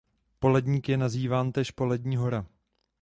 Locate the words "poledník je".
0.39-0.97